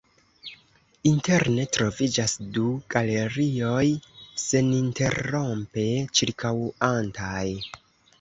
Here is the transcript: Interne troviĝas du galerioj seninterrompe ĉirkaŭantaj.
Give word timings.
Interne 1.09 1.65
troviĝas 1.75 2.33
du 2.55 2.63
galerioj 2.93 3.83
seninterrompe 4.45 5.85
ĉirkaŭantaj. 6.21 7.45